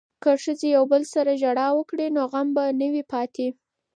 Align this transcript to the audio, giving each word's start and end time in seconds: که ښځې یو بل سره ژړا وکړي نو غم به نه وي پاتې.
که 0.23 0.31
ښځې 0.43 0.67
یو 0.75 0.83
بل 0.91 1.03
سره 1.13 1.31
ژړا 1.41 1.67
وکړي 1.75 2.07
نو 2.15 2.23
غم 2.31 2.47
به 2.55 2.63
نه 2.79 2.87
وي 2.93 3.03
پاتې. 3.11 3.47